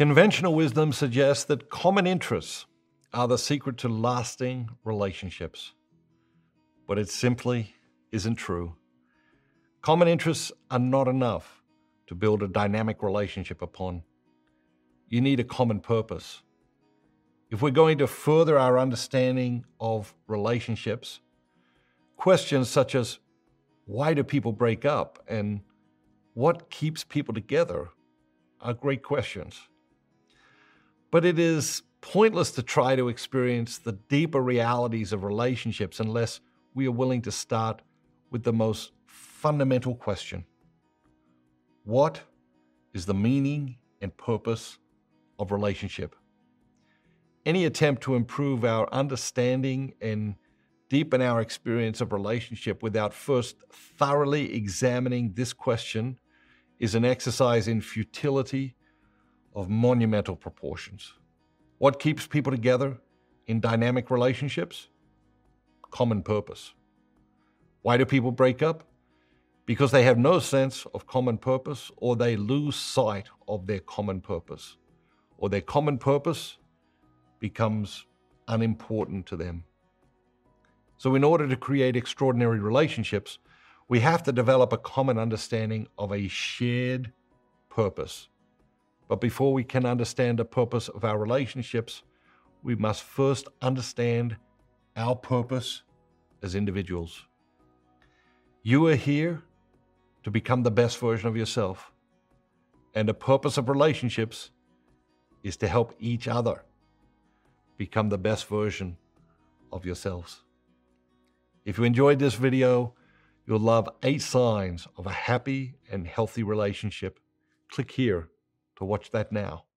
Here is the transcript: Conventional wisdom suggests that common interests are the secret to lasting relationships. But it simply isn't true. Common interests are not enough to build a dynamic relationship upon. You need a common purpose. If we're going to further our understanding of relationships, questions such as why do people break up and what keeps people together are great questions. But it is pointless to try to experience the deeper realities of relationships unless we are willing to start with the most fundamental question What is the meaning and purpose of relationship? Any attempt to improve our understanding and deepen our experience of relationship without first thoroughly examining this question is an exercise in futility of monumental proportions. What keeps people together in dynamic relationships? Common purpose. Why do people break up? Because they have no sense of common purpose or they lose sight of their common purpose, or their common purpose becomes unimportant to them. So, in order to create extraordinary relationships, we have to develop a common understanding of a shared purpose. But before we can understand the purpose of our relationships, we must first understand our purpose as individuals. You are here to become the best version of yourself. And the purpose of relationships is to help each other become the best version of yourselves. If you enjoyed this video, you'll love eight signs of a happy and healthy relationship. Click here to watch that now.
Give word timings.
Conventional 0.00 0.54
wisdom 0.54 0.94
suggests 0.94 1.44
that 1.44 1.68
common 1.68 2.06
interests 2.06 2.64
are 3.12 3.28
the 3.28 3.36
secret 3.36 3.76
to 3.76 3.90
lasting 3.90 4.70
relationships. 4.82 5.74
But 6.88 6.98
it 6.98 7.10
simply 7.10 7.74
isn't 8.10 8.36
true. 8.36 8.76
Common 9.82 10.08
interests 10.08 10.52
are 10.70 10.78
not 10.78 11.06
enough 11.06 11.62
to 12.06 12.14
build 12.14 12.42
a 12.42 12.48
dynamic 12.48 13.02
relationship 13.02 13.60
upon. 13.60 14.02
You 15.10 15.20
need 15.20 15.38
a 15.38 15.44
common 15.44 15.80
purpose. 15.80 16.40
If 17.50 17.60
we're 17.60 17.70
going 17.70 17.98
to 17.98 18.06
further 18.06 18.58
our 18.58 18.78
understanding 18.78 19.66
of 19.80 20.14
relationships, 20.28 21.20
questions 22.16 22.70
such 22.70 22.94
as 22.94 23.18
why 23.84 24.14
do 24.14 24.24
people 24.24 24.52
break 24.52 24.86
up 24.86 25.22
and 25.28 25.60
what 26.32 26.70
keeps 26.70 27.04
people 27.04 27.34
together 27.34 27.90
are 28.62 28.72
great 28.72 29.02
questions. 29.02 29.60
But 31.10 31.24
it 31.24 31.38
is 31.38 31.82
pointless 32.00 32.52
to 32.52 32.62
try 32.62 32.96
to 32.96 33.08
experience 33.08 33.78
the 33.78 33.92
deeper 33.92 34.40
realities 34.40 35.12
of 35.12 35.24
relationships 35.24 36.00
unless 36.00 36.40
we 36.74 36.86
are 36.86 36.92
willing 36.92 37.22
to 37.22 37.32
start 37.32 37.82
with 38.30 38.44
the 38.44 38.52
most 38.52 38.92
fundamental 39.06 39.94
question 39.94 40.44
What 41.84 42.20
is 42.94 43.06
the 43.06 43.14
meaning 43.14 43.76
and 44.00 44.16
purpose 44.16 44.78
of 45.38 45.52
relationship? 45.52 46.14
Any 47.44 47.64
attempt 47.64 48.02
to 48.02 48.14
improve 48.14 48.64
our 48.64 48.88
understanding 48.92 49.94
and 50.00 50.36
deepen 50.88 51.22
our 51.22 51.40
experience 51.40 52.00
of 52.00 52.12
relationship 52.12 52.82
without 52.82 53.14
first 53.14 53.56
thoroughly 53.72 54.54
examining 54.54 55.32
this 55.32 55.52
question 55.52 56.18
is 56.78 56.94
an 56.94 57.04
exercise 57.04 57.68
in 57.68 57.80
futility 57.80 58.74
of 59.54 59.68
monumental 59.68 60.36
proportions. 60.36 61.14
What 61.78 61.98
keeps 61.98 62.26
people 62.26 62.52
together 62.52 62.98
in 63.46 63.60
dynamic 63.60 64.10
relationships? 64.10 64.88
Common 65.90 66.22
purpose. 66.22 66.74
Why 67.82 67.96
do 67.96 68.04
people 68.04 68.32
break 68.32 68.62
up? 68.62 68.84
Because 69.66 69.90
they 69.90 70.02
have 70.02 70.18
no 70.18 70.38
sense 70.38 70.86
of 70.94 71.06
common 71.06 71.38
purpose 71.38 71.90
or 71.96 72.16
they 72.16 72.36
lose 72.36 72.76
sight 72.76 73.28
of 73.48 73.66
their 73.66 73.80
common 73.80 74.20
purpose, 74.20 74.76
or 75.38 75.48
their 75.48 75.60
common 75.60 75.98
purpose 75.98 76.58
becomes 77.38 78.04
unimportant 78.48 79.26
to 79.26 79.36
them. 79.36 79.64
So, 80.98 81.14
in 81.14 81.24
order 81.24 81.48
to 81.48 81.56
create 81.56 81.96
extraordinary 81.96 82.58
relationships, 82.58 83.38
we 83.88 84.00
have 84.00 84.22
to 84.24 84.32
develop 84.32 84.72
a 84.72 84.78
common 84.78 85.18
understanding 85.18 85.88
of 85.96 86.12
a 86.12 86.28
shared 86.28 87.12
purpose. 87.70 88.28
But 89.10 89.20
before 89.20 89.52
we 89.52 89.64
can 89.64 89.86
understand 89.86 90.38
the 90.38 90.44
purpose 90.44 90.86
of 90.86 91.04
our 91.04 91.18
relationships, 91.18 92.04
we 92.62 92.76
must 92.76 93.02
first 93.02 93.48
understand 93.60 94.36
our 94.96 95.16
purpose 95.16 95.82
as 96.44 96.54
individuals. 96.54 97.26
You 98.62 98.86
are 98.86 98.94
here 98.94 99.42
to 100.22 100.30
become 100.30 100.62
the 100.62 100.70
best 100.70 100.96
version 100.98 101.28
of 101.28 101.36
yourself. 101.36 101.90
And 102.94 103.08
the 103.08 103.14
purpose 103.14 103.58
of 103.58 103.68
relationships 103.68 104.52
is 105.42 105.56
to 105.56 105.66
help 105.66 105.92
each 105.98 106.28
other 106.28 106.62
become 107.78 108.10
the 108.10 108.18
best 108.18 108.46
version 108.46 108.96
of 109.72 109.84
yourselves. 109.84 110.44
If 111.64 111.78
you 111.78 111.82
enjoyed 111.84 112.20
this 112.20 112.34
video, 112.34 112.94
you'll 113.44 113.58
love 113.58 113.88
eight 114.04 114.22
signs 114.22 114.86
of 114.96 115.08
a 115.08 115.10
happy 115.10 115.74
and 115.90 116.06
healthy 116.06 116.44
relationship. 116.44 117.18
Click 117.72 117.90
here 117.90 118.28
to 118.80 118.84
watch 118.86 119.10
that 119.12 119.30
now. 119.30 119.64